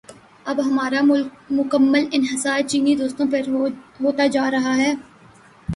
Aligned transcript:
اب 0.45 0.59
ہمارا 0.65 1.01
مکمل 1.51 2.05
انحصار 2.11 2.61
چینی 2.67 2.95
دوستوں 2.95 3.25
پہ 3.31 3.41
ہوتا 4.03 4.27
جا 4.27 4.49
رہا 4.51 4.75
ہے۔ 4.77 4.93